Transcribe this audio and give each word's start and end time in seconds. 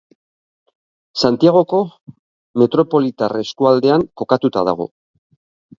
Santiagoko 1.27 1.83
metropolitar 2.63 3.39
eskualdean 3.45 4.11
kokatuta 4.23 4.71
dago. 4.73 4.91